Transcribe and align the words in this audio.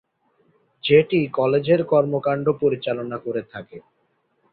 যেটি 0.83 1.19
কলেজের 1.37 1.81
কর্মকাণ্ড 1.91 2.45
পরিচালনা 2.61 3.17
করে 3.17 3.41
থাকে। 3.51 3.77